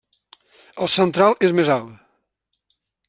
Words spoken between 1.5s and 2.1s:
més alt.